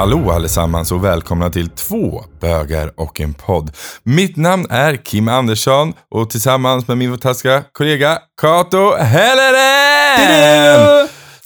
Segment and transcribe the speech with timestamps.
[0.00, 3.76] Hallå allesammans och välkomna till två bögar och en podd.
[4.02, 9.48] Mitt namn är Kim Andersson och tillsammans med min fantastiska kollega Kato Helleren!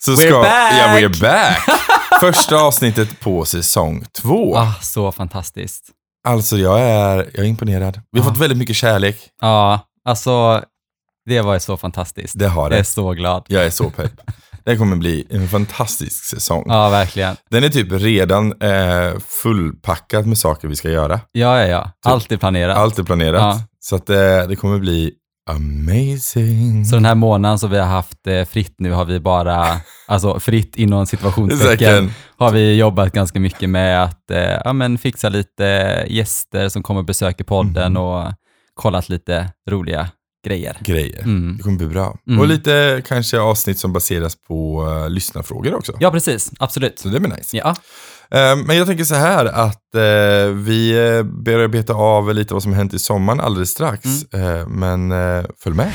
[0.00, 0.72] Så We're back!
[0.78, 1.58] Ja, we're back!
[2.20, 4.56] Första avsnittet på säsong två.
[4.56, 5.84] Ah, så fantastiskt.
[6.28, 8.00] Alltså jag är, jag är imponerad.
[8.12, 8.30] Vi har Ah.
[8.30, 9.16] fått väldigt mycket kärlek.
[9.40, 10.62] Ja, alltså
[11.26, 12.38] det var ju så fantastiskt.
[12.38, 12.84] Det har Jag är det.
[12.84, 13.44] så glad.
[13.48, 14.12] Jag är så pepp.
[14.66, 16.64] Det kommer bli en fantastisk säsong.
[16.68, 17.36] Ja, verkligen.
[17.50, 21.20] Den är typ redan eh, fullpackad med saker vi ska göra.
[21.32, 21.90] Ja, ja, ja.
[22.12, 22.76] Allt är planerat.
[22.78, 23.40] Allt är planerat.
[23.40, 23.60] Ja.
[23.80, 24.16] Så att eh,
[24.48, 25.12] det kommer bli
[25.50, 26.84] amazing.
[26.84, 29.66] Så den här månaden som vi har haft eh, fritt nu har vi bara,
[30.08, 35.28] alltså fritt inom situationstecken, har vi jobbat ganska mycket med att eh, ja, men fixa
[35.28, 35.64] lite
[36.08, 38.02] gäster som kommer och besöker podden Mhm.
[38.02, 38.32] och
[38.74, 40.08] kollat lite roliga
[40.44, 40.76] grejer.
[40.80, 41.22] Grejer.
[41.22, 41.56] Mm.
[41.56, 42.18] Det kommer bli bra.
[42.28, 42.40] Mm.
[42.40, 45.92] Och lite kanske avsnitt som baseras på uh, lyssnarfrågor också.
[46.00, 46.50] Ja, precis.
[46.58, 46.98] Absolut.
[46.98, 47.56] Så det blir nice.
[47.56, 47.76] Ja,
[48.30, 52.62] Eh, men jag tänker så här att eh, vi uh, börjar beta av lite vad
[52.62, 54.04] som hänt i sommaren alldeles strax.
[54.32, 54.68] Mm.
[54.68, 55.92] Men följ med.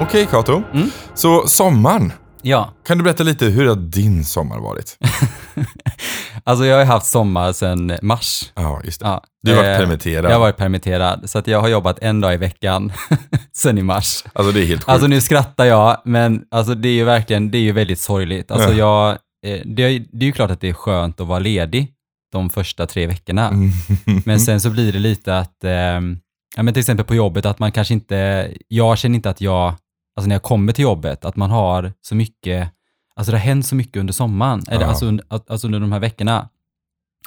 [0.00, 0.90] Okej Kato, Mm.
[1.14, 2.12] så sommaren.
[2.42, 2.74] Ja.
[2.86, 4.98] Kan du berätta lite hur har din sommar varit?
[6.44, 8.52] Alltså jag har haft sommar sedan mars.
[8.54, 9.06] Ja, just det.
[9.06, 9.22] Ja.
[9.42, 10.24] Du har varit Eh, permitterad.
[10.24, 12.92] Jag har varit permitterad, så att jag har jobbat en dag i veckan
[13.52, 14.24] sen i mars.
[14.32, 14.88] Alltså det är helt sjukt.
[14.88, 18.50] Alltså nu skrattar jag, men alltså det är ju verkligen, det är ju väldigt sorgligt.
[18.50, 19.10] Alltså jag,
[19.46, 21.88] eh, det, är, det är ju klart att det är skönt att vara ledig
[22.32, 23.48] de första tre veckorna.
[23.48, 23.70] Mm.
[24.24, 26.00] Men sen så blir det lite att, eh,
[26.56, 29.74] ja men till exempel på jobbet, att man kanske inte, jag känner inte att jag,
[30.16, 32.68] alltså när jag kommer till jobbet, att man har så mycket,
[33.14, 36.00] alltså det har hänt så mycket under sommaren, eller alltså, under, alltså under de här
[36.00, 36.48] veckorna.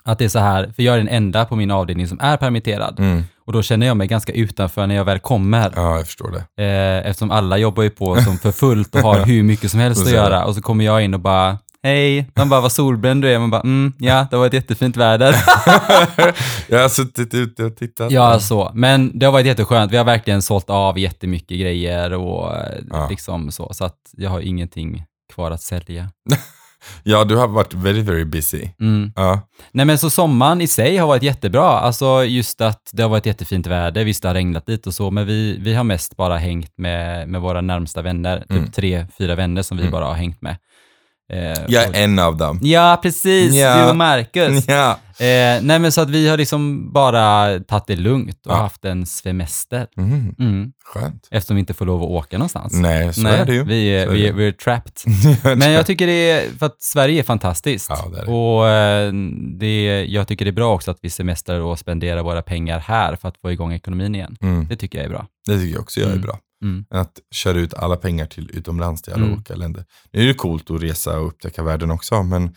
[0.04, 2.38] Att det är så här, för jag är den enda på min avdelning som är
[2.38, 3.00] permitterad.
[3.00, 3.24] Mm.
[3.46, 5.72] Och då känner jag mig ganska utanför när jag väl kommer.
[5.76, 6.64] Ja, jag förstår det.
[6.64, 10.06] Eh, eftersom alla jobbar ju på som för fullt och har hur mycket som helst
[10.06, 10.46] att göra.
[10.46, 13.40] Och så kommer jag in och bara, hej, man bara, vad solbränd du är.
[13.40, 15.36] Man bara, mm, ja, det var ett jättefint väder.
[16.70, 18.12] jag har suttit ute och tittat.
[18.12, 18.72] ja, så.
[18.74, 19.92] Men det har varit jätteskönt.
[19.92, 23.08] Vi har verkligen sålt av jättemycket grejer och eh, Ja.
[23.10, 23.74] liksom så.
[23.74, 26.10] Så att jag har ingenting kvar att sälja.
[27.04, 28.68] ja, du har varit very, very busy.
[28.80, 29.12] Mm.
[29.16, 29.42] Ja.
[29.72, 31.66] Nej men så sommaren i sig har varit jättebra.
[31.70, 35.12] Alltså just att det har varit jättefint väder, visst det har regnat lite och så,
[35.12, 38.40] men vi, vi har mest bara hängt med, med våra närmsta vänner.
[38.40, 38.72] Typ Mm.
[38.72, 39.92] tre, fyra vänner som vi Mm.
[39.92, 40.56] bara har hängt med.
[41.34, 42.60] Eh, Jag är en av dem.
[42.62, 43.54] Ja, precis.
[43.56, 43.84] Ja.
[43.84, 44.68] Du och Marcus.
[44.68, 45.00] Ja.
[45.20, 48.56] Eh, nej men så att vi har liksom bara tagit det lugnt och Ja.
[48.58, 49.88] haft en semester.
[49.98, 50.36] Mm.
[50.40, 50.72] Mm.
[50.86, 51.28] Skönt.
[51.32, 52.74] Eftersom vi inte får lov att åka någonstans.
[52.74, 53.64] Nej, så Nej, är det ju.
[53.64, 54.94] Vi är, Så vi är, vi är trapped.
[55.58, 57.86] Men jag tycker det är, för att Sverige är fantastiskt.
[57.90, 58.32] Ja, det är det.
[58.32, 59.14] Och eh,
[59.60, 63.16] det, jag tycker det är bra också att vi semestrar och spenderar våra pengar här
[63.16, 64.36] för att få igång ekonomin igen.
[64.42, 64.68] Mm.
[64.70, 65.26] Det tycker jag är bra.
[65.48, 66.22] Det tycker jag också jag är Mm.
[66.26, 66.38] bra.
[66.64, 66.86] Mm.
[66.94, 69.34] Än att köra ut alla pengar till utomlands till alla Mm.
[69.36, 69.86] olika länder.
[70.12, 72.56] Nu är det coolt att resa och upptäcka världen också, men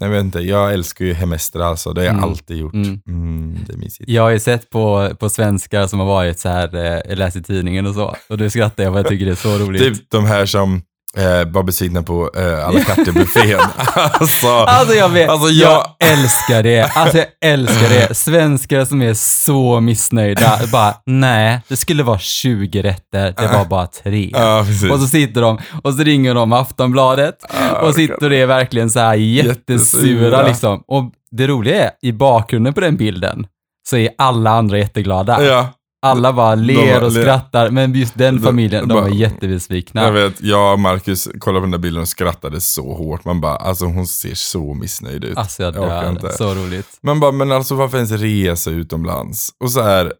[0.00, 1.92] jag vet inte, jag älskar ju hemester alltså.
[1.92, 2.24] Det har jag Mm.
[2.24, 2.74] alltid gjort.
[2.74, 3.00] Mm.
[3.06, 4.10] Mm, det är mysigt.
[4.10, 6.74] Jag har ju sett på, på svenskar som har varit så här,
[7.10, 9.34] eh, läst i tidningen och så, och nu skrattar jag för jag tycker det är
[9.34, 9.82] så roligt.
[9.82, 10.82] Typ de här som
[11.16, 13.60] eh, var besvikna på eh, alla katter-buffén.
[13.94, 15.72] alltså, Alltså jag vet, Alltså, jag...
[15.72, 16.82] jag- älskar det.
[16.96, 18.14] Alltså jag älskar det.
[18.14, 20.60] Svenskar som är så missnöjda.
[20.72, 24.30] Bara, nej, det skulle vara 20 rätter, det var bara tre.
[24.32, 24.60] ja.
[24.92, 27.34] Och så sitter de och så ringer de Aftonbladet
[27.82, 30.46] och sitter och är verkligen så här jättesura Jättesura.
[30.46, 30.82] liksom.
[30.88, 33.46] Och det roliga är, i bakgrunden på den bilden
[33.88, 35.44] så är alla andra jätteglada.
[35.44, 35.68] ja,
[36.02, 40.02] Alla bara ler och skrattar, men just den De- familjen, de var jättebesvikna.
[40.02, 43.24] jag vet, jag och Marcus kollade på den där bilden och skrattade så hårt.
[43.24, 45.36] Man bara, alltså hon ser så missnöjd ut.
[45.38, 46.10] Alltså jag dör.
[46.10, 46.32] inte.
[46.32, 46.86] Så roligt.
[47.02, 49.50] Man bara, men alltså varför ens resa utomlands?
[49.64, 50.12] Och så här, Och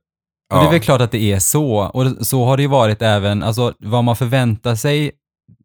[0.51, 1.77] det är ja, väl klart att det är så.
[1.77, 5.11] Och så har det ju varit även, alltså vad man förväntar sig.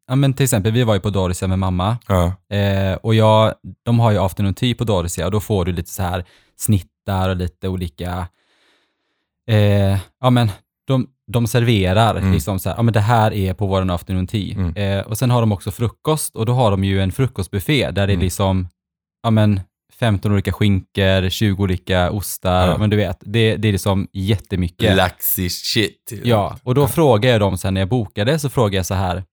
[0.09, 1.97] Ja men till exempel, vi var ju på Dorsia med mamma.
[2.07, 3.53] ja, Eh, och jag,
[3.85, 6.25] de har ju afternoon tea på Dorsia och då får du lite så här
[6.59, 8.27] snittar och lite olika,
[9.47, 10.51] eh, ja men
[10.87, 12.33] de, de serverar Mm.
[12.33, 14.55] liksom så här, ja men det här är på våran afternoon tea.
[14.55, 14.75] Mm.
[14.75, 18.07] Eh, och sen har de också frukost och då har de ju en frukostbuffé där
[18.07, 18.23] det är Mm.
[18.23, 18.67] liksom,
[19.23, 19.61] ja men
[19.99, 22.77] 15 olika skinkor, 20 olika ostar, Ja.
[22.77, 24.95] men du vet, det, det är liksom jättemycket.
[24.95, 26.13] laxig shit.
[26.23, 29.23] Ja, och då frågar jag dem sen när jag bokade, så frågar jag så här,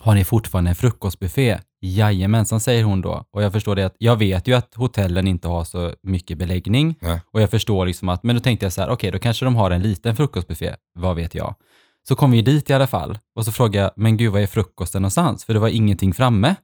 [0.00, 1.58] har ni fortfarande en frukostbuffé?
[1.80, 3.24] Jajamensan, säger hon då.
[3.32, 6.94] Och jag förstår det att, jag vet ju att hotellen inte har så mycket beläggning.
[7.00, 7.20] Nej.
[7.32, 9.56] Och jag förstår liksom att, men då tänkte jag så här, okej, då kanske de
[9.56, 11.54] har en liten frukostbuffé, vad vet jag.
[12.08, 13.18] Så kom vi dit i alla fall.
[13.36, 15.44] Och så frågade jag, men gud, vad är frukosten någonstans?
[15.44, 16.54] För det var ingenting framme.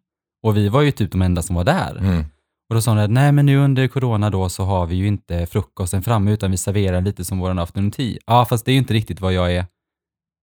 [0.43, 1.97] Och vi var ju typ de enda som var där.
[1.97, 2.25] Mm.
[2.69, 5.07] Och då sa hon, att, nej men nu under corona då så har vi ju
[5.07, 8.19] inte frukosten framme utan vi serverar lite som vår afternoon tea.
[8.27, 9.67] Ja, fast det är ju inte riktigt vad jag är,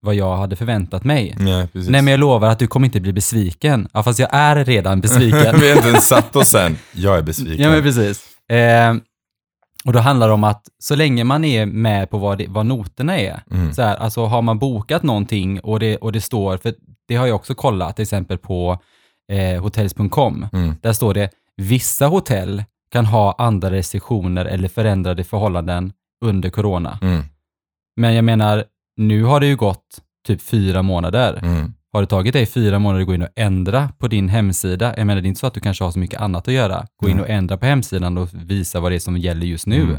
[0.06, 1.34] vad jag hade förväntat mig.
[1.38, 1.90] Nej, precis.
[1.90, 3.88] Nej men jag lovar att du kommer inte bli besviken.
[3.92, 5.54] Ja, fast jag är redan besviken.
[5.60, 6.78] vi har inte ens satt oss än.
[6.92, 7.64] Jag är besviken.
[7.64, 8.26] Ja, men precis.
[8.50, 8.94] Eh,
[9.84, 12.66] och då handlar det om att så länge man är med på vad, det, vad
[12.66, 13.72] noterna är, Mm.
[13.74, 16.74] så här, alltså har man bokat någonting och det, och det står, för
[17.08, 18.78] det har jag också kollat, till exempel på
[19.32, 20.74] eh, hotels.com, Mm.
[20.82, 25.92] där står det vissa hotell kan ha andra restriktioner eller förändrade förhållanden
[26.24, 26.98] under corona.
[27.02, 27.22] Mm.
[27.96, 28.64] Men jag menar,
[28.96, 29.84] nu har det ju gått
[30.26, 31.40] typ fyra månader.
[31.42, 31.72] Mm.
[31.92, 34.94] Har det tagit dig fyra månader att gå in och ändra på din hemsida?
[34.96, 36.86] Jag menar, det är inte så att du kanske har så mycket annat att göra.
[37.02, 39.82] Gå in och ändra på hemsidan och visa vad det är som gäller just nu.
[39.82, 39.96] Mm.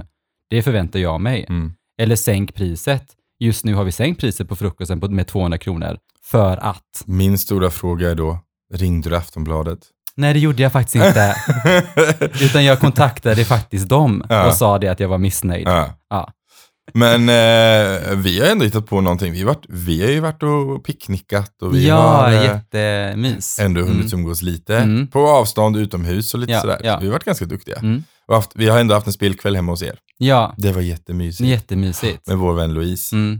[0.50, 1.46] Det förväntar jag mig.
[1.50, 1.74] Mm.
[2.02, 3.04] Eller sänk priset.
[3.40, 5.98] Just nu har vi sänkt priset på frukosten med 200 kronor.
[6.26, 7.04] För att?
[7.06, 8.40] Min stora fråga är då,
[8.74, 9.80] ringde du Aftonbladet?
[10.16, 11.36] Nej, det gjorde jag faktiskt inte.
[12.46, 14.48] Utan jag kontaktade faktiskt dem Ja.
[14.48, 15.68] och sa det att jag var missnöjd.
[15.68, 15.90] ja.
[16.10, 16.32] Ja.
[16.94, 19.31] Men eh, vi har ändå hittat på någonting.
[19.34, 23.60] Vi, har varit, vi har ju varit och picknickat och vi Ja, har eh, jättemys.
[23.60, 24.19] ändå hunnit Mm.
[24.19, 24.78] umgås lite.
[24.78, 25.07] Mm.
[25.07, 26.81] På avstånd utomhus och lite Ja, sådär.
[26.84, 26.98] ja.
[27.00, 27.75] Vi har varit ganska duktiga.
[27.80, 28.04] Mm.
[28.28, 29.98] Haft, vi har ändå haft en spelkväll hemma hos er.
[30.18, 31.50] Ja, Det var jättemysigt.
[31.50, 32.28] jättemysigt.
[32.28, 33.16] Med vår vän Louise.
[33.16, 33.40] Mm.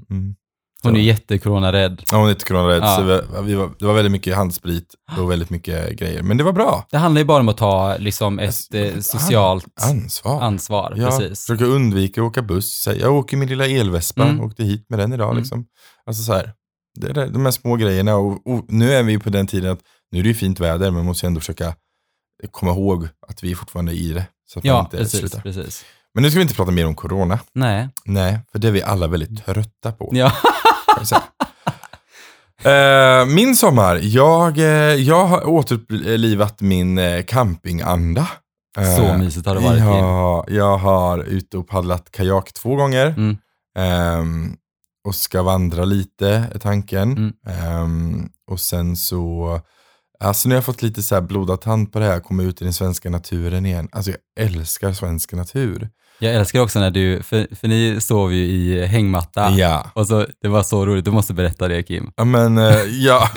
[0.84, 2.04] Hon är jättekoronarädd.
[2.12, 2.96] Ja, hon är inte coronarädd, Ja.
[2.96, 6.24] så vi, vi var, det var väldigt mycket handsprit och väldigt mycket grejer.
[6.24, 6.88] Men det var bra.
[6.92, 10.42] Det handlar ju bara om att ta liksom ett Alltså, eh, socialt Ansvar.
[10.42, 10.94] ansvar.
[10.98, 11.46] Ja, Precis.
[11.46, 12.88] försöka undvika att åka buss.
[13.00, 14.42] Jag åker min lilla elvespa, Mm.
[14.44, 15.30] åkte hit med den idag.
[15.32, 15.38] Mm.
[15.38, 15.66] Liksom.
[16.06, 16.54] Alltså så här,
[17.00, 18.16] det är de här små grejerna.
[18.16, 19.80] Och, och nu är vi på den tiden att
[20.12, 21.76] nu är det ju fint väder, men man måste ändå försöka
[22.52, 24.26] komma ihåg att vi är fortfarande i det.
[24.48, 25.42] Så att man Ja, inte precis, slutar.
[25.42, 25.86] precis.
[26.18, 27.40] Men nu ska vi inte prata mer om corona.
[27.54, 27.90] Nej.
[28.06, 30.10] Nej, för det är vi alla väldigt trötta på.
[30.14, 30.32] Ja.
[32.64, 34.66] Eh, min sommar, jag, eh,
[34.96, 38.28] jag har återlivat min eh, campinganda.
[38.98, 39.80] Så mysigt har det varit.
[39.80, 43.08] Ja, jag har ute och paddlat kajak två gånger.
[43.08, 43.38] Mm.
[43.78, 44.56] Ehm,
[45.08, 47.12] och ska vandra lite, är tanken.
[47.12, 47.34] Mm.
[47.48, 49.60] Ehm, och sen så,
[50.20, 52.62] alltså nu har jag fått lite så här blodad tand på det här, komma ut
[52.62, 53.90] i den svenska naturen igen.
[53.92, 55.90] Alltså jag älskar svensk natur.
[56.20, 59.50] Jag älskar också när du, för, för ni sov ju i hängmatta.
[59.50, 59.92] Ja.
[59.94, 62.12] Och så, det var så roligt, du måste berätta det Kim.
[62.16, 63.30] Ja men, eh, ja.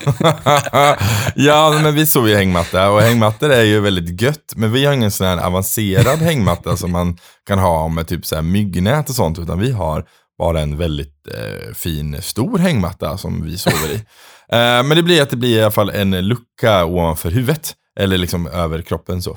[1.34, 4.52] ja men vi sov i hängmatta och hängmattor är ju väldigt gött.
[4.56, 8.34] Men vi har ingen sån här avancerad hängmatta som man kan ha med typ så
[8.34, 9.38] här myggnät och sånt.
[9.38, 10.04] Utan vi har
[10.38, 13.94] bara en väldigt eh, fin stor hängmatta som vi sover i.
[14.52, 17.74] eh, men det blir att det blir i alla fall en lucka ovanför huvudet.
[17.98, 19.30] Eller liksom över kroppen så.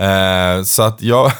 [0.00, 1.32] Eh, så att jag...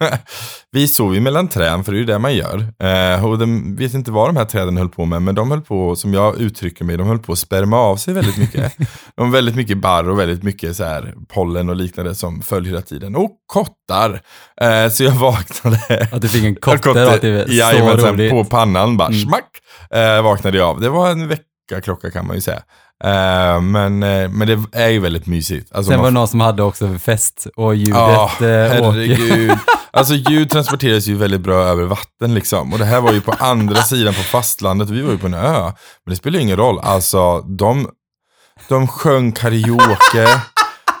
[0.72, 2.72] vi sov ju mellan träd, för det är ju det man gör.
[2.82, 5.60] Eh, och de vet inte vad de här träden höll på med, men de höll
[5.60, 8.72] på, som jag uttrycker mig, de höll på att sperma av sig väldigt mycket.
[9.16, 12.70] de har väldigt mycket barr och väldigt mycket så här pollen och liknande som följer
[12.70, 13.16] hela tiden.
[13.16, 14.20] Och kottar.
[14.60, 16.08] Eh, så jag vaknade.
[16.12, 18.00] Att du fick en kotte rakt i huvudet.
[18.00, 18.30] Så roligt.
[18.30, 19.20] på pannan bara Mm.
[19.20, 19.50] smack.
[19.90, 20.80] Eh, vaknade jag av.
[20.80, 22.62] Det var en veckaklocka kan man ju säga.
[23.04, 25.72] Eh, men, eh, men det är ju väldigt mysigt.
[25.72, 28.68] Alltså, Sen var det någon som hade också fest och ljudet Ja, åker.
[28.68, 29.52] herregud.
[29.90, 32.72] Alltså ljud transporteras ju väldigt bra över vatten liksom.
[32.72, 35.34] Och det här var ju på andra sidan på fastlandet vi var ju på en
[35.34, 35.62] ö.
[36.04, 36.78] Men det spelar ju ingen roll.
[36.82, 37.88] Alltså de,
[38.68, 40.28] de sjöng karaoke.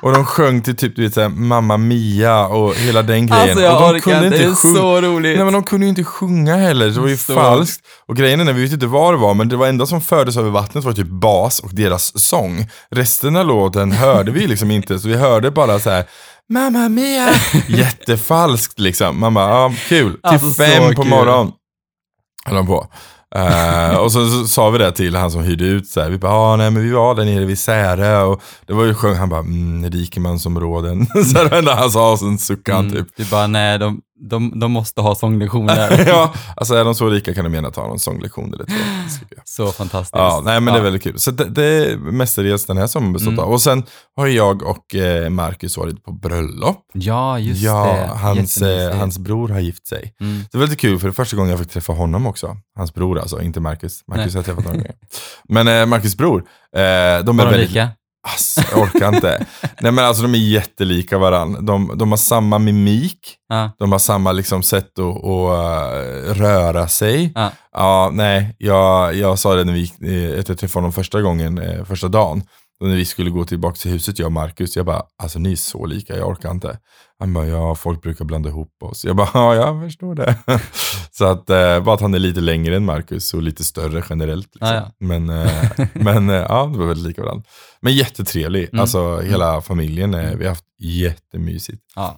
[0.02, 3.42] Och de sjöng till typ du vet, såhär, Mamma Mia och hela den grejen.
[3.42, 5.36] Alltså jag och de orkar inte, det är så roligt.
[5.36, 7.34] Nej men de kunde ju inte sjunga heller, det var ju Så.
[7.34, 7.86] falskt.
[8.06, 10.36] Och grejen är, vi vet inte vad det var, men det var enda som fördes
[10.36, 12.66] över vattnet var typ bas och deras sång.
[12.90, 16.04] Resten av låten hörde vi liksom inte, så vi hörde bara så här.
[16.48, 17.28] Mamma mia!
[17.68, 19.20] Jättefalskt liksom.
[19.20, 20.12] Man bara, ja, kul.
[20.12, 21.10] Till Alltså, så fem på kul.
[21.10, 21.52] morgonen
[22.44, 22.86] höll de på.
[23.34, 26.10] Eh, och så, så sa vi det till han som hyrde ut så här.
[26.10, 28.94] Vi bara, ah, nej men vi var där nere vid Särö och det var ju
[28.94, 31.06] sjöng, han bara, mm, rikemansområden.
[31.24, 32.94] så det var enda han sa och sen suckade han typ.
[32.98, 36.04] Mm, du bara, nej, de, de, de måste ha sånglektioner.
[36.08, 38.74] ja, alltså är de så rika kan de gärna ta någon sånglektion eller två.
[39.44, 40.16] så fantastiskt.
[40.16, 40.84] Ja, nej men det är Ja.
[40.84, 41.18] väldigt kul.
[41.18, 43.44] Så det, det är mestadels den här sommaren bestått Mm.
[43.44, 43.52] av.
[43.52, 43.82] Och sen
[44.16, 46.86] har jag och eh, Marcus varit på bröllop.
[46.92, 48.18] Ja, just ja, det.
[48.18, 50.14] hans, eh, hans bror har gift sig.
[50.20, 50.42] Mm.
[50.52, 52.56] Det var lite kul för det är första gången jag fick träffa honom också.
[52.76, 54.02] Hans bror alltså, inte Marcus.
[54.06, 54.32] Marcus Nej.
[54.32, 54.92] har jag träffat några gånger.
[55.48, 57.68] Men eh, Marcus bror, eh, de är Var de väldigt...
[57.68, 57.88] lika?
[58.34, 59.46] Ass, jag orkar inte.
[59.80, 61.60] Nej men alltså de är jättelika varandra.
[61.60, 63.36] De, de har samma mimik.
[63.48, 63.70] Ja.
[63.78, 67.32] De har samma liksom, sätt att, att eh, röra sig.
[67.34, 67.50] Ja.
[67.72, 71.84] Ja, nej, jag, jag sa det när vi eh, jag träffade honom första gången, eh,
[71.84, 72.42] första dagen.
[72.80, 75.52] Och när vi skulle gå tillbaka till huset, jag och Marcus, jag bara, alltså ni
[75.52, 76.78] är så lika, jag orkar inte.
[77.18, 79.04] Han bara, ja folk brukar blanda ihop oss.
[79.04, 80.34] Jag bara, ja jag förstår det.
[81.10, 84.48] så att, eh, bara att han är lite längre än Marcus och lite större generellt.
[84.54, 84.68] Liksom.
[84.68, 84.92] Ja, ja.
[85.06, 87.44] Men, eh, men eh, ja, det var väldigt lika varandra.
[87.80, 88.80] Men jättetrevlig, Mm.
[88.80, 91.82] alltså hela familjen, eh, vi har haft jättemysigt.
[91.96, 92.16] Ja.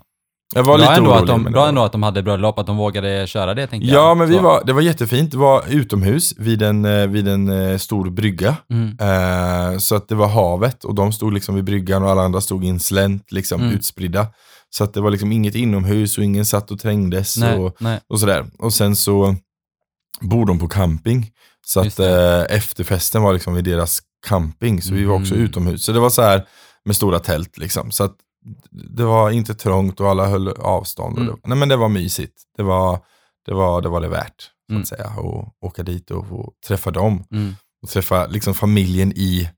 [0.54, 1.20] Jag var bra lite ändå orolig.
[1.22, 3.88] att de, bra var- ändå att de hade bröllop, att de vågade köra det tänkte
[3.90, 4.02] jag.
[4.04, 4.42] Ja, men vi Så.
[4.42, 5.30] var, det var jättefint.
[5.30, 8.56] Det var utomhus vid en, eh, vid en eh, stor brygga.
[8.70, 8.96] Mm.
[9.00, 12.40] Eh, så att det var havet och de stod liksom vid bryggan och alla andra
[12.40, 13.74] stod i en slänt, liksom Mm.
[13.74, 14.26] utspridda.
[14.70, 18.00] Så att det var liksom inget inomhus och ingen satt och trängdes Nej, och, nej.
[18.08, 18.46] och sådär.
[18.58, 19.36] Och sen så
[20.20, 21.30] bor de på camping.
[21.66, 22.06] Så Just att
[22.50, 25.46] eh, efterfesten var liksom vid deras camping, så vi var också Mm.
[25.46, 25.84] utomhus.
[25.84, 26.46] Så det var så här
[26.84, 27.90] med stora tält liksom.
[27.90, 28.16] Så att
[28.70, 31.16] det var inte trångt och alla höll avstånd.
[31.18, 31.34] Och Mm.
[31.42, 32.42] det, nej men det var mysigt.
[32.56, 33.00] Det var
[33.46, 34.82] det, var, det, var det värt, så Mm.
[34.82, 35.10] att säga.
[35.16, 37.24] Och åka dit och, och träffa dem.
[37.32, 37.54] Mm.
[37.82, 39.48] Och träffa liksom familjen i,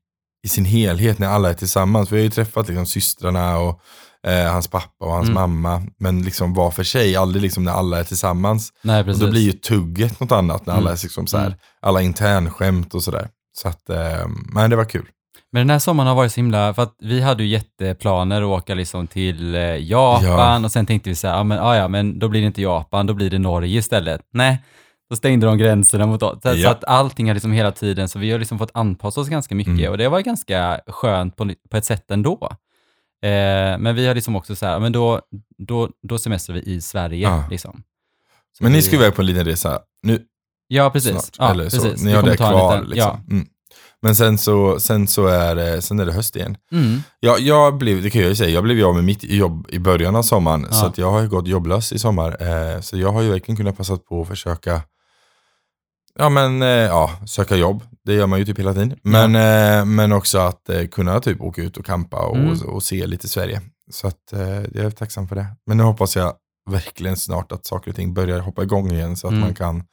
[0.43, 2.11] i sin helhet när alla är tillsammans.
[2.11, 3.81] Vi har ju träffat liksom systrarna och
[4.27, 5.33] eh, hans pappa och hans Mm.
[5.41, 5.81] mamma.
[5.99, 8.73] Men liksom var för sig, aldrig liksom när alla är tillsammans.
[8.81, 9.21] Nej, Och precis.
[9.23, 10.93] då blir ju tugget något annat när alla Mm.
[10.93, 11.57] är liksom så här, Mm.
[11.81, 13.27] alla internskämt och sådär.
[13.57, 15.05] Så att, eh, men det var kul.
[15.51, 18.47] Men den här sommaren har varit så himla, för att vi hade ju jätteplaner att
[18.61, 21.87] åka liksom till eh, Japan och sen tänkte vi så här, ja men, ah, ja
[21.87, 24.21] men då blir det inte Japan, då blir det Norge istället.
[24.33, 24.63] Nej,
[25.09, 26.39] då stängde de gränserna mot oss.
[26.43, 26.71] Så, så Ja.
[26.71, 29.73] att allting har liksom hela tiden, så vi har liksom fått anpassa oss ganska mycket
[29.79, 29.91] Mm.
[29.91, 32.51] och det var ganska skönt på, på ett sätt ändå.
[33.23, 35.21] Eh, men vi har liksom också så här, ja, men då,
[35.57, 37.29] då, då semestrar vi i Sverige.
[37.29, 37.43] Ja.
[37.49, 37.83] Liksom.
[38.57, 40.21] Så Men ni ska iväg på en liten resa nu
[40.67, 41.11] Ja, precis.
[41.11, 41.29] snart.
[41.37, 41.81] Ja, eller så.
[41.81, 42.03] precis.
[42.03, 43.25] Ni Vi har det kvar liten- liksom.
[43.31, 43.47] Mm.
[44.01, 46.57] Men sen så, sen så är det, sen är det höst igen.
[46.69, 46.77] Ja.
[46.77, 46.99] Mm.
[47.19, 49.79] Ja, jag blev, det kan jag ju säga, jag blev av med mitt jobb i
[49.79, 50.67] början av sommaren.
[50.71, 50.73] Ja.
[50.95, 52.37] Så jag har ju gått jobblös i sommar.
[52.75, 54.81] Eh, så jag har ju verkligen kunnat passa på att försöka
[56.19, 57.83] Ja men eh, ja, söka jobb.
[58.05, 58.99] Det gör man ju typ hela tiden.
[59.03, 62.61] Men, eh, men också att eh, kunna typ åka ut och campa och, Mm.
[62.61, 63.61] och, se lite Sverige.
[63.91, 64.33] Så att
[64.73, 65.45] jag är tacksam för det.
[65.67, 66.33] Men nu hoppas jag
[66.69, 69.41] verkligen snart att saker och ting börjar hoppa igång igen så att Mm.
[69.41, 69.83] man kan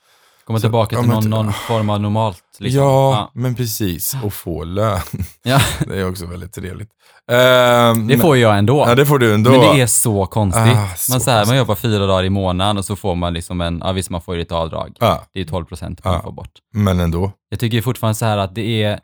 [0.51, 2.43] Komma Så- tillbaka ja, till men någon, ty- någon form av normalt.
[2.59, 2.81] Liksom.
[2.83, 4.17] Ja, men precis.
[4.25, 5.01] Och få lön.
[5.43, 5.61] Ja.
[5.87, 6.89] det är också väldigt trevligt.
[7.33, 8.85] Ehm, Det får jag ändå.
[8.89, 9.51] Ja, det får du ändå.
[9.51, 10.63] Men det är så konstigt.
[10.77, 13.35] Ah, så man, så här, man jobbar fyra dagar i månaden och så får man
[13.35, 14.97] liksom en, ja visst man får ju lite avdrag.
[15.01, 16.23] Ja, Det är 12 procent man Ja.
[16.23, 16.51] får bort.
[16.75, 17.33] men ändå.
[17.51, 19.01] Jag tycker fortfarande så här att det är,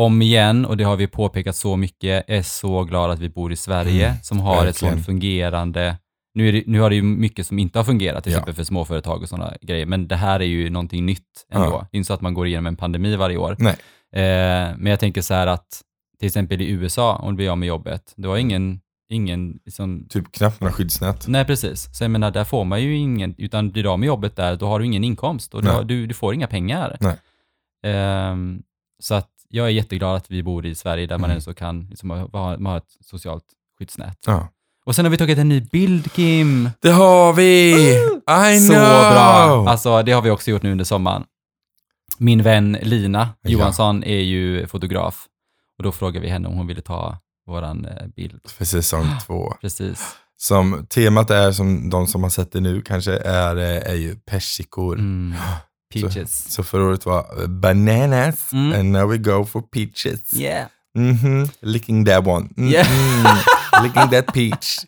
[0.00, 3.52] om igen, och det har vi påpekat så mycket, är så glad att vi bor
[3.52, 4.94] i Sverige Mm, som har ett verkligen.
[4.94, 5.96] sånt fungerande,
[6.34, 8.38] nu, det, nu har det ju mycket som inte har fungerat, till Ja.
[8.38, 11.66] exempel för småföretag och sådana grejer, men det här är ju någonting nytt ändå.
[11.66, 11.88] Ja.
[11.90, 13.56] Det är inte så att man går igenom en pandemi varje år.
[13.60, 13.68] Eh,
[14.76, 15.82] men jag tänker så här att,
[16.18, 20.06] till exempel i USA, om du blir av med jobbet, det var ingen, ingen liksom,
[20.08, 21.28] Typ knappt några skyddsnät.
[21.28, 21.88] Nej, precis.
[21.96, 24.56] Så jag menar, där får man ju ingen, utan blir du av med jobbet där,
[24.56, 26.96] då har du ingen inkomst och du, har, du, du får inga pengar.
[27.82, 28.62] Ehm,
[29.02, 31.38] så att jag är jätteglad att vi bor i Sverige där man Mm.
[31.46, 33.44] ändå kan liksom, ha, ha, ha ett socialt
[33.78, 34.18] skyddsnät.
[34.26, 34.48] Ja.
[34.86, 36.70] Och sen har vi tagit en ny bild, Kim.
[36.80, 37.72] Det har vi!
[38.54, 38.78] I Så know!
[39.12, 39.66] bra!
[39.68, 41.24] Alltså, det har vi också gjort nu under sommaren.
[42.18, 43.50] Min vän Lina Ja.
[43.50, 45.24] Johansson är ju fotograf
[45.78, 48.40] och då frågade vi henne om hon ville ta våran eh, bild.
[48.48, 49.54] För säsong två.
[49.60, 50.16] Precis.
[50.36, 54.16] Som temat är, som de som har sett det nu kanske, är, eh, är ju
[54.16, 54.98] persikor.
[54.98, 55.34] Mm.
[55.94, 56.52] Peaches.
[56.52, 58.80] Så förra året var eh, bananas, Mm.
[58.80, 60.34] and now we go for peaches.
[60.34, 60.66] Yeah.
[60.98, 62.48] Mhm, licking that one.
[62.56, 62.86] Mhm, Yeah.
[63.82, 64.78] licking that peach.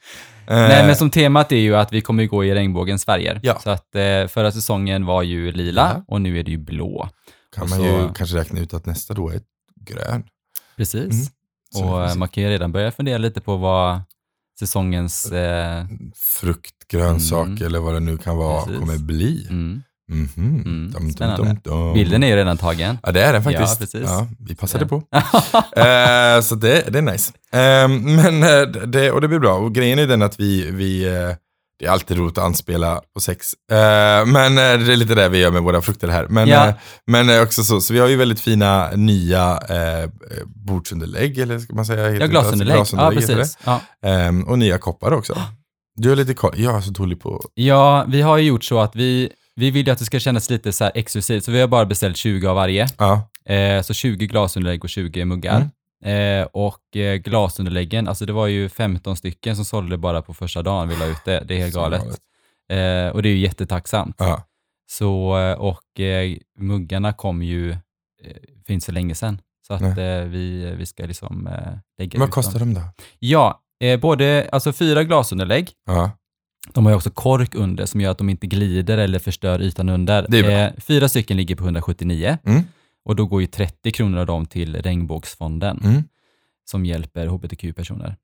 [0.48, 3.40] Eh, Nej, men som temat är ju att vi kommer gå i regnbågens färger.
[3.42, 3.58] Ja.
[3.62, 6.04] Så att eh, förra säsongen var ju lila Ja.
[6.08, 7.08] och nu är det ju blå.
[7.54, 9.40] kan och man så- ju kanske räkna ut att nästa då är
[9.80, 10.24] grön.
[10.76, 11.12] Precis.
[11.12, 11.26] Mm.
[11.74, 14.00] Så Och eh, man kan ju redan börja fundera lite på vad
[14.58, 15.32] säsongens...
[15.32, 15.84] Eh,
[16.40, 17.66] Frukt, grönsak Mm.
[17.66, 18.80] eller vad det nu kan vara Precis.
[18.80, 19.46] kommer bli.
[19.50, 19.82] mm.
[20.12, 20.62] Mhm.
[20.66, 21.94] Mm, Dum, dum, dum.
[21.94, 22.98] Bilden är ju redan tagen.
[23.02, 23.78] Ja det är den Ja, faktiskt.
[23.80, 24.08] precis.
[24.10, 24.88] Ja, vi passade Så.
[24.88, 25.02] på.
[25.80, 27.32] Eh, så det, det är nice.
[27.52, 29.54] Eh, men, eh, det, och det blir bra.
[29.54, 31.30] Och grejen är den att vi, vi eh,
[31.78, 33.52] det är alltid roligt att anspela på sex.
[34.26, 36.26] Men det är lite det vi gör med våra frukter här.
[36.28, 36.72] Men, Ja.
[37.06, 39.60] men också så, så vi har ju väldigt fina nya
[40.44, 42.10] bordsunderlägg, eller ska man säga?
[42.10, 42.72] Ja, glasunderlägg.
[42.72, 43.58] Ja, Glasunderlägg precis.
[43.64, 43.80] Ja.
[44.02, 44.08] det.
[44.24, 45.38] Eh, och nya koppar också.
[45.96, 46.52] Du har lite koll.
[46.56, 47.42] Jag är så dålig på...
[47.54, 50.50] ja, vi har ju gjort så att vi, vi vill ju att det ska kännas
[50.50, 52.88] lite så här exklusivt, så vi har bara beställt 20 av varje.
[52.98, 55.68] Ja, Eh, så 20 glasunderlägg och 20 muggar.
[56.04, 56.42] Mm.
[56.42, 60.62] Eh, och eh, glasunderläggen, alltså det var ju 15 stycken som sålde bara på första
[60.62, 61.44] dagen vi la ut det.
[61.48, 62.02] Det är helt galet.
[62.68, 64.16] Eh, och det är ju jättetacksamt.
[64.18, 64.42] ja.
[64.90, 67.76] Så, eh, och eh, muggarna kom ju
[68.66, 69.40] för inte så länge sedan.
[69.66, 69.98] Så att
[70.28, 71.48] vi, vi ska liksom
[71.98, 72.74] lägga Vad ut kostar dem.
[72.74, 72.86] de då?
[73.18, 73.60] Ja,
[74.00, 75.70] både, alltså fyra glasunderlägg.
[75.86, 76.10] Ja.
[76.72, 79.88] De har ju också kork under som gör att de inte glider eller förstör ytan
[79.88, 80.26] under.
[80.28, 80.52] Det är bra.
[80.52, 82.62] Eh, fyra stycken ligger på 179 Mm.
[83.04, 86.02] och då går ju 30 kronor av dem till Regnbågsfonden Mm.
[86.64, 88.16] som hjälper hbtq-personer.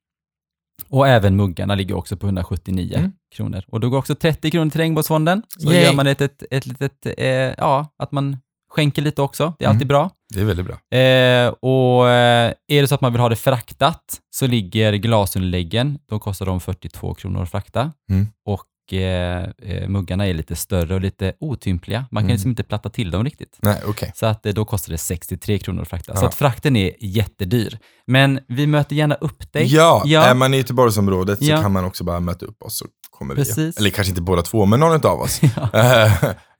[0.88, 3.12] Och även muggarna ligger också på 179 Mm.
[3.34, 3.64] kronor.
[3.68, 5.42] Och då går också 30 kronor till Regnbågsfonden.
[5.58, 5.82] Så Yay.
[5.84, 7.26] gör man ett, ett, ett litet, eh,
[7.58, 8.36] ja, att man
[8.74, 9.54] skänker lite också.
[9.58, 9.76] Det är Mm.
[9.76, 10.10] alltid bra.
[10.34, 10.98] Det är väldigt bra.
[10.98, 14.02] Eh, och eh, är det så att man vill ha det fraktat
[14.34, 17.92] så ligger glasunderläggen, då kostar de 42 kronor att frakta.
[18.10, 18.26] Mm.
[18.46, 21.98] Och eh, eh, muggarna är lite större och lite otympliga.
[22.10, 22.34] Man kan Mm.
[22.34, 23.58] liksom inte platta till dem riktigt.
[23.62, 24.12] Nej, okej.
[24.14, 26.16] Så att eh, då kostar det 63 kronor att frakta.
[26.16, 26.28] Så Ja.
[26.28, 27.78] att frakten är jättedyr.
[28.06, 29.74] Men vi möter gärna upp dig.
[29.74, 30.22] Ja, Ja.
[30.22, 31.62] är man i Göteborgsområdet så Ja.
[31.62, 33.58] kan man också bara möta upp oss så kommer Precis.
[33.58, 33.72] vi.
[33.78, 35.40] Eller kanske inte båda två, men någon av oss.
[35.72, 36.10] Ja.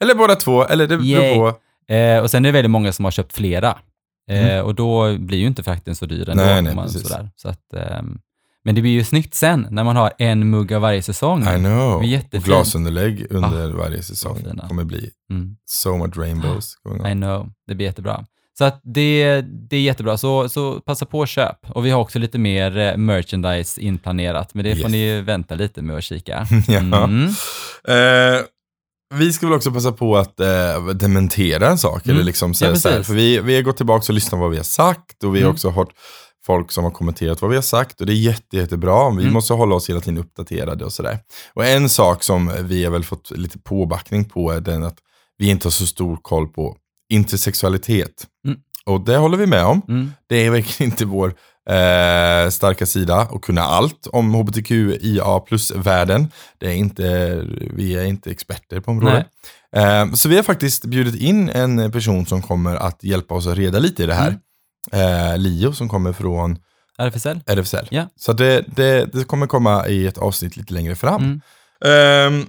[0.00, 1.59] Eller båda två, eller det beror på.
[1.93, 3.69] Eh, och sen är det väldigt många som har köpt flera.
[4.31, 4.65] Eh, Mm.
[4.65, 6.43] Och då blir ju inte frakten så dyr ändå.
[6.45, 7.29] Nej, nej, man, sådär.
[7.37, 8.19] Så att, ehm,
[8.65, 11.43] men det blir ju snyggt sen när man har en mugg av varje säsong.
[11.43, 11.97] I know.
[11.97, 14.69] Och glasunderlägg under varje säsong fina.
[14.69, 15.57] kommer bli Mm.
[15.65, 16.75] so much rainbows.
[16.85, 17.07] on.
[17.07, 18.25] I know, det blir jättebra.
[18.59, 21.57] Så att det, det är jättebra, så, så passa på och köp.
[21.71, 24.93] Och vi har också lite mer eh, merchandise inplanerat, men det får Yes.
[24.93, 26.47] ni vänta lite med att kika.
[26.69, 26.79] ja.
[27.05, 27.27] Mm.
[27.89, 28.41] Eh,
[29.12, 32.04] vi ska väl också passa på att eh, dementera en sak.
[32.07, 32.16] Mm.
[32.16, 34.37] Eller liksom säga Ja, så här, för vi, vi har gått tillbaka och lyssnat på
[34.37, 35.25] vad vi har sagt.
[35.25, 35.52] Och vi har Mm.
[35.54, 35.88] också hört
[36.47, 38.00] folk som har kommenterat vad vi har sagt.
[38.00, 39.11] Och det är jätte, jättebra.
[39.11, 39.33] Vi Mm.
[39.35, 41.19] måste hålla oss hela tiden uppdaterade och sådär.
[41.54, 44.97] Och en sak som vi har väl fått lite påbackning på är den att
[45.38, 46.76] vi inte har så stor koll på
[47.37, 48.26] intersexualitet.
[48.47, 48.59] Mm.
[48.87, 49.83] Och det håller vi med om.
[49.88, 50.12] Mm.
[50.28, 51.35] Det är verkligen inte vår
[51.69, 56.31] eh, starka sida att kunna allt om hbtqia plus-världen.
[56.59, 57.37] Det är inte,
[57.75, 59.26] vi är inte experter på området.
[59.76, 63.57] Eh, så vi har faktiskt bjudit in en person som kommer att hjälpa oss att
[63.57, 64.38] reda lite i det här.
[64.92, 66.59] Eh, Lio som kommer från
[66.99, 67.40] RFSL?
[67.47, 67.88] RFSL.
[67.90, 68.07] Ja.
[68.16, 71.23] Så det, det, det kommer komma i ett avsnitt lite längre fram.
[71.23, 71.40] Mm.
[71.85, 72.47] Ehm,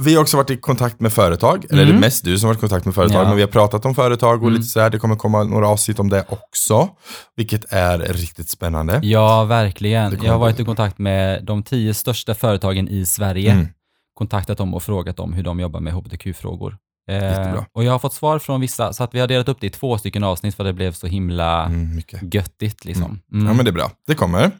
[0.00, 2.00] vi har också varit i kontakt med företag, eller det är Mm.
[2.00, 3.28] mest du som varit i kontakt med företag, Ja.
[3.28, 4.52] men vi har pratat om företag och Mm.
[4.54, 4.90] lite sådär.
[4.90, 6.88] Det kommer komma några avsnitt om det också,
[7.36, 9.00] vilket är riktigt spännande.
[9.02, 10.18] Ja, verkligen.
[10.24, 13.52] Jag har varit i kontakt med de tio största företagen i Sverige.
[13.52, 13.68] Mm.
[14.14, 16.76] Kontaktat dem och frågat dem hur de jobbar med hbtq-frågor.
[17.10, 19.66] Eh, och jag har fått svar från vissa, så att vi har delat upp det
[19.66, 22.34] i två stycken avsnitt för det blev så himla Mm, mycket.
[22.34, 23.20] göttigt liksom.
[23.32, 23.46] Mm.
[23.46, 24.50] Ja men det är bra, det kommer.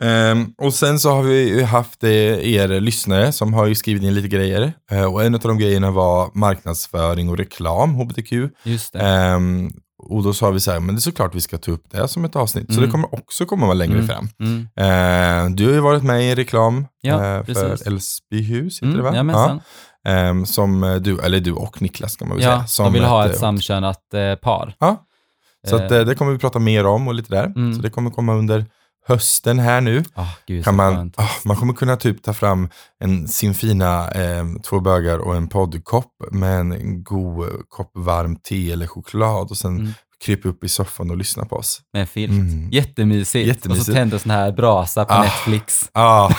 [0.00, 0.38] Mm.
[0.38, 4.72] Ehm, och sen så har vi haft er lyssnare som har skrivit in lite grejer.
[4.90, 8.32] Eh, och en av de grejerna var marknadsföring och reklam, hbtq.
[8.64, 8.94] Just.
[8.96, 9.70] Ehm,
[10.02, 12.08] och då sa vi så här, men det är såklart vi ska ta upp det
[12.08, 12.66] som ett avsnitt.
[12.66, 12.84] Så Mm.
[12.84, 14.08] det kommer också komma längre Mm.
[14.08, 14.28] fram.
[14.40, 14.60] Mm.
[14.76, 17.62] Eh, du har ju varit med i reklam Ja, precis.
[17.82, 18.96] för Älvsbyhus, heter Mm.
[18.96, 19.10] det va?
[19.10, 19.60] Jajamensan.
[20.08, 22.66] Ehm, som eh, du, eller du och Niklas kan man väl Ja, säga.
[22.66, 24.00] Som de vill ha eh, ett samkönat
[24.42, 24.74] par.
[24.78, 25.06] Ja,
[25.68, 27.44] så att, det kommer vi prata mer om och lite där.
[27.46, 27.74] Mm.
[27.74, 28.64] Så det kommer komma under
[29.06, 30.04] hösten här nu.
[30.14, 32.68] ah, gud, Kan man, ah, man kommer kunna typ ta fram
[33.04, 38.72] en, sin fina eh, två bögar och en poddkopp med en god kopp varmt te
[38.72, 39.92] eller choklad och sen Mm.
[40.24, 41.80] krypa upp i soffan och lyssna på oss.
[41.92, 42.32] Med en filt.
[42.32, 42.70] Mm.
[42.70, 43.48] Jättemysigt.
[43.48, 43.80] Jättemysigt.
[43.80, 45.22] Och så tänder sån här brasa på Ah.
[45.22, 45.90] Netflix.
[45.92, 46.34] Ja,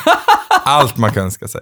[0.65, 1.61] allt man kan önska sig.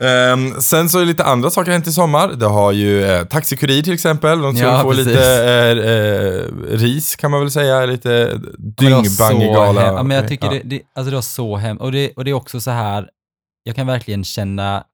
[0.00, 2.28] Ehm, sen så är det lite andra saker hänt i sommar.
[2.32, 4.40] Det har ju eh, Taxikurir till exempel.
[4.40, 5.06] De ska Ja, få precis.
[5.06, 7.86] lite eh, eh, ris kan man väl säga.
[7.86, 8.40] Lite
[8.80, 10.52] hem- Ja, men jag tycker Ja.
[10.52, 11.82] det, det, alltså det var så hemskt.
[11.82, 13.08] Och det, och det är också så här,
[13.62, 14.84] jag kan verkligen känna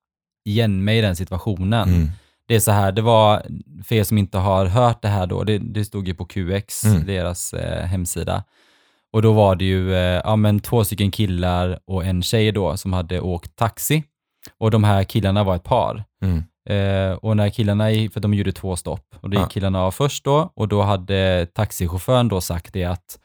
[0.44, 1.88] igen mig i den situationen.
[1.88, 2.11] Mm.
[2.48, 3.42] Det är så här, det var,
[3.84, 6.84] för er som inte har hört det här då, det, det stod ju på QX,
[6.84, 7.06] Mm.
[7.06, 8.44] deras eh, hemsida.
[9.12, 12.76] Och då var det ju eh, ja, men två stycken killar och en tjej då
[12.76, 14.02] som hade åkt taxi.
[14.58, 16.04] Och de här killarna var ett par.
[16.22, 16.42] Mm.
[16.70, 19.48] Eh, och när killarna, för de gjorde två stopp, och då gick Ja.
[19.48, 23.18] killarna av först då, och då hade taxichauffören då sagt det att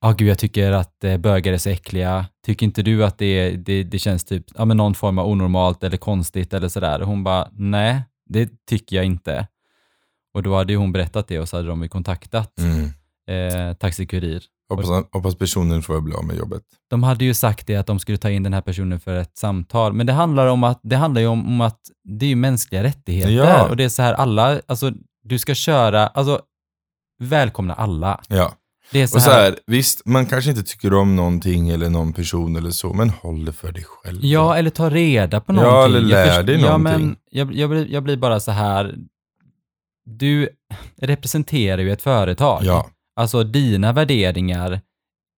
[0.00, 2.26] Ja, gud, jag tycker att eh, bögar är så äckliga.
[2.46, 5.84] Tycker inte du att det, det, det känns typ, ja men någon form av onormalt
[5.84, 7.00] eller konstigt eller sådär?
[7.00, 9.46] Och hon bara, nej, det tycker jag inte.
[10.34, 12.90] Och då hade ju hon berättat det och så hade de ju kontaktat Mm.
[13.68, 14.42] eh, Taxi Kurir.
[14.68, 16.62] Hoppas, hoppas personen får bli av med jobbet.
[16.90, 19.38] De hade ju sagt det att de skulle ta in den här personen för ett
[19.38, 23.30] samtal, men det handlar, om att, det handlar ju om, att det är mänskliga rättigheter
[23.32, 23.68] Ja.
[23.68, 24.92] och det är så här alla, alltså
[25.24, 26.40] du ska köra, alltså
[27.22, 28.20] välkomna alla.
[28.28, 28.52] Ja.
[28.92, 31.90] Det är så, Och så här, här, visst, man kanske inte tycker om någonting eller
[31.90, 34.18] någon person eller så, men håll det för dig själv.
[34.24, 35.96] Ja, eller ta reda på Ja, någonting.
[35.96, 37.06] eller Jag lär dig ja, någonting.
[37.06, 38.94] Men jag, jag, blir, jag blir bara så här,
[40.04, 40.48] du
[41.00, 42.60] representerar ju ett företag.
[42.64, 42.86] Ja.
[43.16, 44.80] Alltså dina värderingar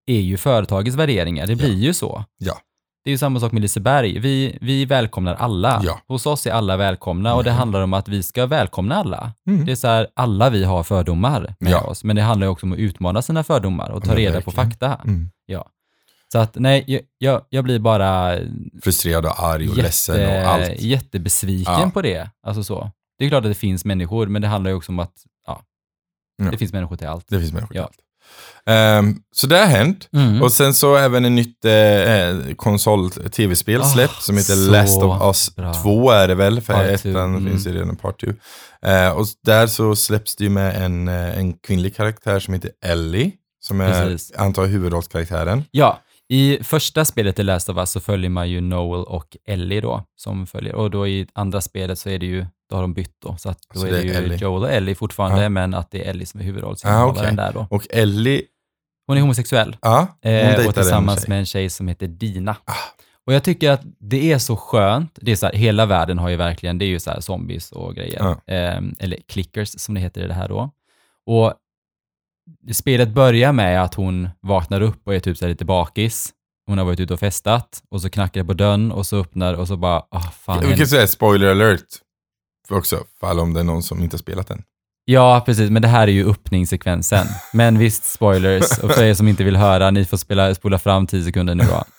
[0.07, 2.23] är ju företagets värderingar, det blir ju så.
[2.37, 2.57] Ja.
[3.03, 5.81] Det är ju samma sak med Liseberg, vi, vi välkomnar alla.
[5.85, 5.99] Ja.
[6.07, 7.57] Hos oss är alla välkomna och det Mm.
[7.59, 9.33] handlar om att vi ska välkomna alla.
[9.47, 9.65] Mm.
[9.65, 11.81] Det är så här, alla vi har fördomar med Ja.
[11.81, 14.51] oss, men det handlar ju också om att utmana sina fördomar och ta reda på
[14.51, 14.71] verkligen.
[14.71, 14.95] fakta.
[15.05, 15.29] Mm.
[16.31, 18.37] Så att nej, jag- jag, blir bara
[18.83, 20.81] Frustrerad och arg och ledsen och allt.
[20.81, 21.91] jättebesviken Ja.
[21.93, 22.29] på det.
[22.43, 22.91] Alltså så.
[23.17, 25.13] Det är klart att det finns människor, men det handlar ju också om att
[25.47, 25.61] ja,
[26.39, 26.51] Ja.
[26.51, 27.25] det finns människor till allt.
[27.27, 27.83] Det finns människor Ja.
[27.83, 28.05] till allt.
[28.65, 30.09] Ehm, så det har hänt.
[30.13, 30.41] Mm.
[30.41, 35.55] Och sen så även en nytt eh, konsol-tv-spel Ah, släppt som heter Last of Us
[35.55, 35.73] bra.
[35.73, 37.45] 2 är det väl, för Part ettan mm.
[37.51, 38.27] finns ju redan Part 2.
[38.89, 42.71] Eh, och där så släpps det ju med en, eh, en kvinnlig karaktär som heter
[42.85, 44.35] Ellie, som är, Precis.
[44.37, 45.63] antar huvudrollskaraktären.
[45.71, 45.99] Ja,
[46.29, 50.03] i första spelet i Last of Us så följer man ju Noel och Ellie då,
[50.15, 50.75] som följer.
[50.75, 53.49] Och då i andra spelet så är det ju, då har de bytt då, så
[53.49, 54.35] att då Så är det ju Ellie.
[54.37, 55.49] Joel och Ellie fortfarande, Ja.
[55.49, 57.35] men att det är Ellie som är huvudrollsinnehavaren Ah, okej.
[57.35, 57.67] där då.
[57.69, 58.41] Och Ellie,
[59.07, 62.55] Hon är homosexuell ja, hon eh, och tillsammans en med en tjej som heter Dina.
[62.65, 62.73] Ah.
[63.25, 66.29] Och jag tycker att det är så skönt, det är så här, hela världen har
[66.29, 68.53] ju verkligen, det är ju så här zombies och grejer, Ja.
[68.53, 70.69] eh, eller clickers som det heter i det här då.
[71.25, 71.53] Och
[72.73, 76.29] spelet börjar med att hon vaknar upp och är typ så lite bakis.
[76.67, 79.53] Hon har varit ute och festat och så knackar det på dörren och så öppnar
[79.53, 80.65] och så bara, ah fan.
[80.69, 81.85] Vi kan säga spoiler alert
[82.77, 84.63] också, fall om det är någon som inte har spelat den.
[85.05, 87.25] Ja, precis, men det här är ju öppningssekvensen.
[87.53, 88.79] Men visst, spoilers.
[88.79, 91.63] Och för er som inte vill höra, ni får spela, spola fram 10 sekunder nu
[91.63, 91.83] då.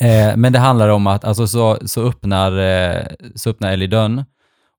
[0.00, 4.24] Eh, men det handlar om att, alltså så, så, öppnar, eh, så öppnar Ellie dörren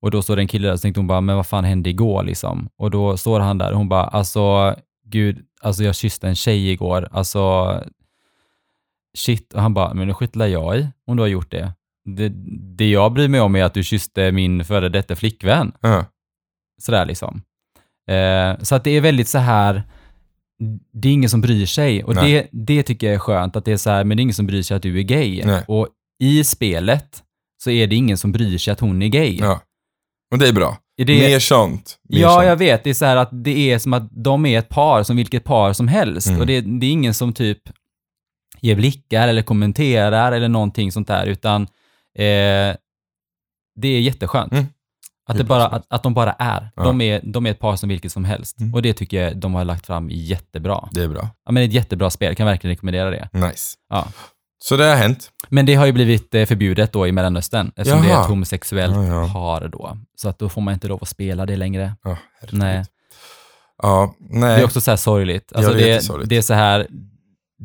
[0.02, 1.90] och då står det en kille där och tänkte hon bara, men vad fan hände
[1.90, 2.70] igår liksom?
[2.78, 6.72] Och då står han där och hon bara, alltså gud, alltså jag kysste en tjej
[6.72, 7.80] igår, alltså
[9.18, 9.54] shit.
[9.54, 11.74] Och han bara, men det skiter jag i om du har gjort det.
[12.06, 12.30] Det.
[12.78, 15.72] Det jag bryr mig om är att du kysste min före detta flickvän.
[15.82, 16.06] Ja.
[16.82, 17.42] Sådär liksom.
[18.10, 19.84] Eh, så att det är väldigt så här,
[20.94, 22.04] det är ingen som bryr sig.
[22.04, 22.50] Och Nej.
[22.52, 24.34] det, det tycker jag är skönt, att det är så här, men det är ingen
[24.34, 25.42] som bryr sig att du är gay.
[25.46, 25.64] Nej.
[25.68, 25.88] Och
[26.24, 27.24] i spelet
[27.64, 29.38] så är det ingen som bryr sig att hon är gay.
[29.40, 29.62] ja.
[30.32, 30.78] Och det är bra.
[30.98, 32.00] Är det, Mer sånt.
[32.10, 32.46] Mer ja, sånt.
[32.46, 32.84] jag vet.
[32.84, 35.44] Det är så här att det är som att de är ett par, som vilket
[35.44, 36.28] par som helst.
[36.28, 36.40] Mm.
[36.40, 37.60] Och det, det är ingen som typ
[38.62, 41.68] ger blickar eller kommenterar eller någonting sånt där, utan
[42.16, 42.76] eh,
[43.76, 44.52] det är jätteskönt.
[44.52, 44.66] Mm.
[45.30, 46.70] Att, det bara, att, att de bara är.
[46.76, 46.84] Ja.
[46.84, 47.22] De är.
[47.24, 48.60] De är ett par som vilket som helst.
[48.60, 48.74] Mm.
[48.74, 50.90] Och det tycker jag de har lagt fram jättebra.
[50.92, 51.30] Det är bra.
[51.46, 53.30] Ja, men det är ett jättebra spel, jag kan verkligen rekommendera det.
[53.34, 53.76] Nice.
[53.90, 54.08] Ja.
[54.64, 55.32] Så det har hänt.
[55.50, 58.22] Men det har ju blivit eh, förbjudet då i Mellanöstern, eftersom det är Jaha.
[58.24, 59.30] ett homosexuellt Ja, ja.
[59.34, 59.98] par då.
[60.16, 61.96] Så att då får man inte lov att spela det längre.
[62.04, 62.18] Ja.
[62.52, 62.86] Nej.
[63.82, 64.56] Ja, nej.
[64.56, 65.54] Det är också så här sorgligt.
[65.54, 66.88] Alltså Ja, det är det, det är så här,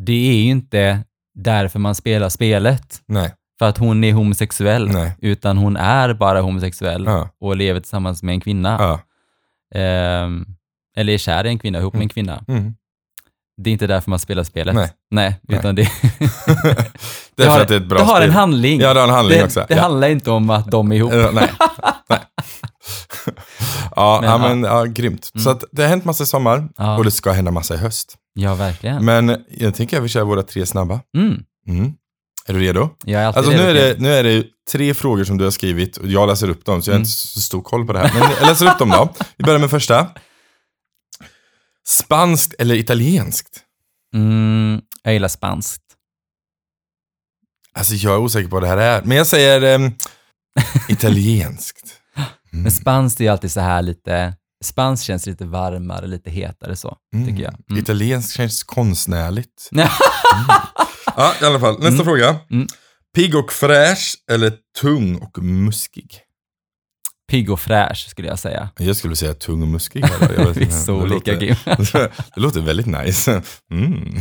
[0.06, 3.34] det är ju inte därför man spelar spelet, Nej.
[3.58, 5.16] För att hon är homosexuell, Nej.
[5.20, 7.28] utan hon är bara homosexuell Ja.
[7.40, 8.76] och lever tillsammans med en kvinna.
[8.80, 9.00] Ja.
[9.80, 10.46] Ehm,
[10.96, 12.44] eller är kär i en kvinna, ihop med en kvinna.
[12.48, 12.74] Mm.
[13.62, 14.74] Det är inte därför man spelar spelet.
[14.74, 14.90] Nej.
[15.10, 15.58] Nej, Nej.
[15.58, 15.82] utan det,
[17.34, 18.80] det är har, det det har en handling.
[18.80, 19.64] Ja, det har en handling det, också.
[19.68, 19.82] det ja.
[19.82, 21.12] handlar inte om att de är ihop.
[21.12, 21.32] Nej.
[22.08, 22.18] nej.
[23.96, 25.30] ja, Men, ja, men ja, grymt.
[25.34, 25.44] Mm.
[25.44, 26.68] Så att det har hänt massa i sommar
[26.98, 28.16] och det ska hända massa i höst.
[28.34, 29.04] Ja, verkligen.
[29.04, 31.00] Men jag tänker att vi kör våra tre snabba.
[31.16, 31.42] Mm.
[32.48, 32.90] Är du redo?
[33.04, 33.94] Jag är alltid Alltså nu är, redo.
[33.94, 36.82] det, nu är det tre frågor som du har skrivit och jag läser upp dem,
[36.82, 37.02] så jag har Mm.
[37.02, 38.20] inte så stor koll på det här.
[38.20, 39.14] Men jag läser upp dem då.
[39.36, 40.06] Vi börjar med första.
[41.88, 43.60] Spanskt eller italienskt?
[44.14, 45.82] Mm, jag gillar spanskt.
[47.72, 49.92] Alltså jag är osäker på vad det här är, men jag säger ehm,
[50.88, 51.94] italienskt.
[52.52, 52.62] Mm.
[52.62, 56.96] Men spanskt är ju alltid så här lite, spanskt känns lite varmare, lite hetare så,
[57.26, 57.54] tycker jag.
[57.70, 57.82] Mm.
[57.82, 59.68] Italienskt känns konstnärligt.
[59.70, 59.90] Ja.
[61.16, 61.74] Ja, i alla fall.
[61.74, 62.04] Nästa Mm.
[62.04, 62.36] fråga.
[62.50, 62.66] Mm.
[63.14, 66.20] Pigg och fräsch eller tung och muskig?
[67.30, 68.68] Pigg och fräsch skulle jag säga.
[68.78, 70.04] Jag skulle säga tung och muskig.
[70.20, 71.54] Jag Vi är så olika Kim.
[71.92, 73.42] Det låter väldigt nice.
[73.70, 74.16] Mm.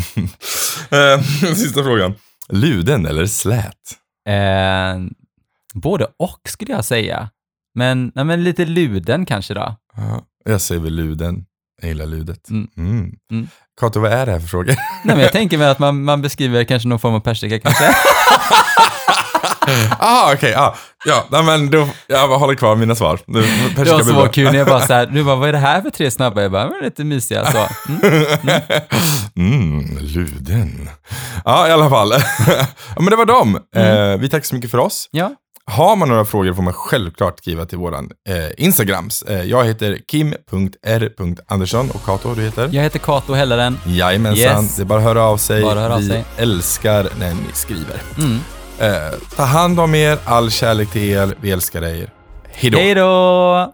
[0.91, 1.21] Eh,
[1.55, 2.13] Sista frågan.
[2.49, 3.97] Luden eller slät?
[4.29, 4.99] Eh,
[5.73, 7.29] både och skulle jag säga.
[7.75, 9.75] Men, nej, men lite luden kanske då.
[9.97, 11.45] Ja, jag säger väl luden.
[11.81, 12.49] Jag gillar ludet.
[12.49, 12.67] Mm.
[12.77, 13.11] Mm.
[13.31, 13.47] Mm.
[13.79, 14.75] Kato, vad är det här för frågor?
[15.03, 17.85] Nej, men jag tänker mig att man, man beskriver kanske någon form av persika kanske.
[19.99, 20.55] ah, okej.
[20.55, 20.75] ah.
[21.05, 23.19] Ja, men då, jag håller kvar mina svar.
[23.25, 23.41] Det,
[23.83, 25.81] Det var så kul när jag bara så här, du bara, vad är det här
[25.81, 26.41] för tre snabba?
[26.41, 27.67] Jag bara, men lite mysiga så.
[27.89, 28.25] Mm.
[29.35, 30.89] Mm, luden.
[31.45, 32.13] Ja, i alla fall.
[32.95, 33.55] ja, men det var dem.
[33.75, 35.09] Eh, vi tackar så mycket för oss.
[35.11, 35.31] Ja,
[35.71, 39.21] Har man några frågor får man självklart skriva till våran eh, Instagrams.
[39.23, 42.69] Eh, jag heter kim.r.andersson och Kato, du heter?
[42.71, 43.77] jag heter Kato Helleren.
[43.85, 44.75] Jajamensan, Yes.
[44.75, 45.63] det är bara att höra av sig.
[45.63, 46.25] Bara höra av vi sig.
[46.37, 48.01] älskar när ni skriver.
[48.17, 48.39] Mm.
[48.79, 52.09] Eh, ta hand om er, all kärlek till er, vi älskar er.
[52.51, 53.73] Hej då!